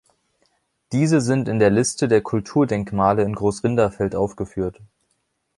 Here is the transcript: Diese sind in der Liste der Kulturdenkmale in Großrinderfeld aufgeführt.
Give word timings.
Diese 0.93 1.21
sind 1.21 1.47
in 1.47 1.59
der 1.59 1.69
Liste 1.69 2.07
der 2.07 2.21
Kulturdenkmale 2.23 3.21
in 3.21 3.35
Großrinderfeld 3.35 4.15
aufgeführt. 4.15 4.81